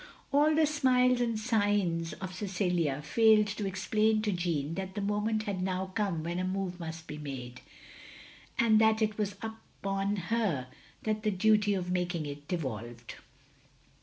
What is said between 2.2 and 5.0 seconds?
Cecilia failed to explain to Jeanne that the